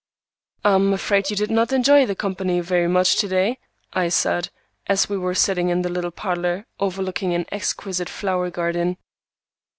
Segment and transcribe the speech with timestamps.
[0.65, 3.59] "I am afraid you did not enjoy the company very much to day,"
[3.93, 4.49] I said,
[4.87, 8.97] as we were sitting in the little parlor, overlooking an exquisite flower garden.